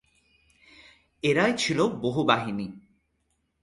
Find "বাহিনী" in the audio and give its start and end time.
2.23-2.67